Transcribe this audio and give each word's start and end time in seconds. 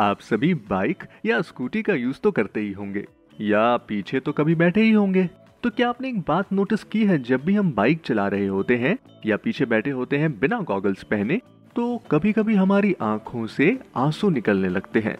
आप 0.00 0.20
सभी 0.20 0.52
बाइक 0.68 1.02
या 1.26 1.40
स्कूटी 1.42 1.80
का 1.82 1.94
यूज़ 1.94 2.18
तो 2.22 2.30
करते 2.30 2.60
ही 2.60 2.70
होंगे, 2.72 3.04
या 3.40 3.76
पीछे 3.78 4.20
तो 4.20 4.32
कभी 4.32 4.54
बैठे 4.54 4.82
ही 4.82 4.92
होंगे। 4.92 5.28
तो 5.62 5.70
क्या 5.70 5.88
आपने 5.88 6.08
एक 6.08 6.20
बात 6.20 6.52
नोटिस 6.52 6.84
की 6.84 7.04
है, 7.04 7.18
जब 7.18 7.44
भी 7.44 7.54
हम 7.54 7.72
बाइक 7.72 8.00
चला 8.04 8.26
रहे 8.28 8.46
होते 8.46 8.76
हैं, 8.76 8.96
या 9.26 9.36
पीछे 9.36 9.64
बैठे 9.64 9.90
होते 9.90 10.18
हैं 10.18 10.32
बिना 10.40 10.60
गॉगल्स 10.62 11.02
पहने 11.02 11.40
तो 11.76 11.96
कभी 12.10 12.32
कभी 12.32 12.54
हमारी 12.54 12.94
आँखों 13.02 13.46
से 13.46 13.78
आँसू 13.96 14.30
निकलने 14.30 14.68
लगते 14.68 15.00
हैं। 15.00 15.16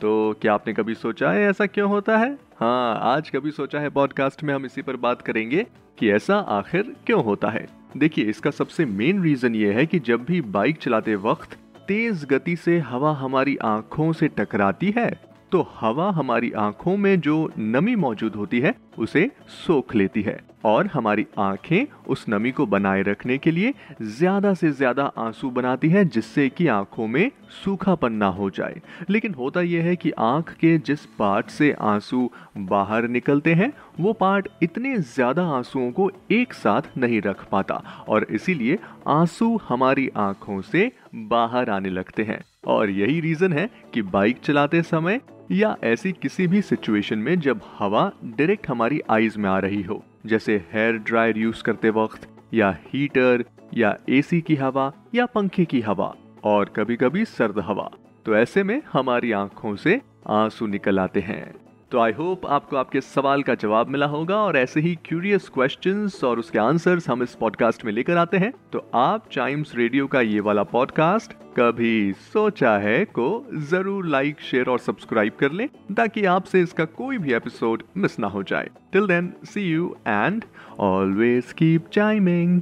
तो 0.00 0.34
क्या 0.42 0.54
आपने 0.54 0.72
कभी 0.72 0.94
सोचा 0.94 1.30
है, 1.30 1.44
ऐसा 1.44 1.66
क्यों 1.66 1.88
होता 1.90 2.18
है? 2.18 2.32
हाँ 2.56 2.98
आज 3.14 3.30
कभी 3.30 3.50
सोचा 3.50 3.80
है 3.80 3.90
पॉडकास्ट 3.90 4.42
में 4.44 4.54
हम 4.54 4.66
इसी 4.66 4.82
पर 4.82 4.96
बात 4.98 5.22
करेंगे 5.22 5.66
कि 5.98 6.10
ऐसा 6.10 6.36
आखिर 6.36 6.94
क्यों 7.06 7.24
होता 7.24 7.50
है। 7.50 7.66
देखिए, 7.96 8.24
इसका 8.24 8.50
सबसे 8.50 8.84
मेन 8.86 9.22
रीजन 9.22 9.54
ये 9.54 9.72
है 9.72 9.86
कि 9.86 9.98
जब 10.00 10.24
भी 10.24 10.40
बाइक 10.40 10.78
चलाते 10.78 11.14
वक्त 11.16 11.58
तेज 11.88 12.24
गति 12.24 12.56
से 12.56 12.78
हवा 12.78 13.12
हमारी 13.12 13.56
आँखों 13.56 14.12
से 14.12 14.28
टकराती 14.28 14.94
है 14.96 15.08
तो 15.52 15.60
हवा 15.74 16.10
हमारी 16.10 16.50
आँखों 16.52 16.96
में 16.96 17.20
जो 17.20 17.50
नमी 17.58 17.94
मौजूद 17.96 18.34
होती 18.34 18.60
है, 18.60 18.74
उसे 18.98 19.30
सोख 19.66 19.94
लेती 19.94 20.22
है। 20.22 20.40
और 20.64 20.86
हमारी 20.86 21.26
आँखें 21.38 21.86
उस 22.08 22.24
नमी 22.28 22.50
को 22.50 22.66
बनाए 22.66 23.02
रखने 23.02 23.36
के 23.38 23.50
लिए 23.50 23.72
ज़्यादा 24.02 24.52
से 24.54 24.70
ज़्यादा 24.70 25.04
आँसू 25.18 25.50
बनाती 25.50 25.88
है, 25.88 26.04
जिससे 26.04 26.48
कि 26.48 26.66
आँखों 26.68 27.06
में 27.06 27.30
सूखापन 27.64 28.12
ना 28.12 28.26
हो 28.28 28.48
जाए। 28.50 28.80
लेकिन 29.10 29.34
होता 29.34 29.60
यह 29.60 29.84
है 29.84 29.96
कि 29.96 30.10
आँख 30.18 30.52
के 30.52 30.76
जिस 30.78 31.04
पार्ट 31.18 31.50
से 31.50 31.70
आँसू 31.72 32.30
बाहर 32.58 33.08
निकलते 33.08 33.54
हैं, 33.54 33.72
वो 34.00 34.12
पार्ट 34.12 34.48
इतने 34.62 34.96
ज़्यादा 34.96 35.46
आंसुओं 35.48 35.90
को 35.92 36.10
एक 36.32 36.54
साथ 36.54 36.96
नहीं 36.98 37.20
रख 37.20 37.44
पाता 37.48 37.74
और 38.08 38.26
इसीलिए 38.30 38.78
आँसू 39.08 39.56
हमारी 39.68 40.08
आँखों 40.16 40.60
से 40.62 40.90
बाहर 41.14 41.70
आने 41.70 41.90
लगते 41.90 42.22
हैं। 42.22 42.40
और 42.66 42.90
यही 42.90 43.20
रीजन 43.20 43.52
है 43.52 43.68
कि 43.94 44.02
बाइक 44.02 44.38
चलाते 44.44 44.82
समय 44.82 45.20
या 45.52 45.76
ऐसी 45.84 46.12
किसी 46.12 46.46
भी 46.46 46.62
सिचुएशन 46.62 47.18
में 47.18 47.38
जब 47.40 47.60
हवा 47.78 48.10
डायरेक्ट 48.24 48.68
हमारी 48.68 49.00
आईज 49.10 49.36
में 49.36 49.48
आ 49.50 49.58
रही 49.58 49.82
हो। 49.82 50.02
जैसे 50.26 50.64
हेयर 50.72 50.98
ड्रायर 50.98 51.38
यूज़ 51.38 51.62
करते 51.62 51.90
वक्त, 51.90 52.28
या 52.54 52.78
हीटर 52.80 53.44
या 53.74 53.96
एसी 54.08 54.40
की 54.40 54.54
हवा, 54.54 54.92
या 55.14 55.26
पंखे 55.26 55.64
की 55.64 55.80
हवा, 55.80 56.14
और 56.44 56.64
कभी 56.64 56.96
कभी 56.96 57.24
सर्द 57.24 57.58
हवा। 57.58 57.90
तो 58.26 58.36
ऐसे 58.36 58.62
में 58.62 58.82
हमारी 58.92 59.32
आँखों 59.32 59.76
से 59.76 60.00
आँसू 60.28 60.66
निकल 60.66 60.98
आते 60.98 61.20
हैं। 61.20 61.63
तो 61.94 62.00
आई 62.00 62.12
होप 62.12 62.46
आपको 62.46 62.76
आपके 62.76 63.00
सवाल 63.00 63.42
का 63.42 63.54
जवाब 63.54 63.88
मिला 63.88 64.06
होगा 64.06 64.36
और 64.36 64.56
ऐसे 64.56 64.80
ही 64.80 64.94
क्यूरियस 65.04 65.48
क्वेश्चंस 65.48 66.24
और 66.24 66.38
उसके 66.38 66.58
आंसर्स 66.58 67.08
हम 67.08 67.22
इस 67.22 67.34
पॉडकास्ट 67.34 67.84
में 67.84 67.92
लेकर 67.92 68.16
आते 68.16 68.36
हैं। 68.36 68.52
तो 68.72 68.90
आप 68.94 69.28
चाइम्स 69.32 69.74
रेडियो 69.74 70.06
का 70.06 70.20
ये 70.20 70.40
वाला 70.40 70.62
पॉडकास्ट 70.62 71.32
कभी 71.32 72.12
सोचा 72.12 72.76
है 72.78 73.04
को 73.04 73.46
ज़रूर 73.70 74.06
लाइक 74.06 74.40
शेयर 74.40 74.70
और 74.70 74.78
सब्सक्राइब 74.78 75.32
कर 75.40 75.52
लें 75.52 75.68
ताकि 75.94 76.24
आपसे 76.24 76.62
इसका 76.62 76.84
कोई 76.84 77.18
भी 77.18 77.34
एपिसोड 77.34 77.82
मिस 77.96 78.18
ना 78.18 78.26
हो 78.26 78.42
जाए। 78.42 78.70
Till 78.92 79.06
then 79.06 79.32
see 79.44 79.70
you 79.70 79.96
and 80.08 80.44
always 80.80 81.52
keep 81.52 81.88
chiming 81.92 82.60